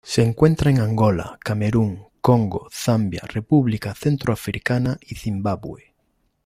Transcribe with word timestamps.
Se 0.03 0.23
encuentra 0.23 0.71
en 0.71 0.79
Angola, 0.79 1.37
Camerún, 1.43 2.07
Congo, 2.21 2.67
Zambia, 2.71 3.21
República 3.31 3.93
Centroafricana 3.93 4.97
y 4.99 5.13
Zimbabue. 5.13 5.93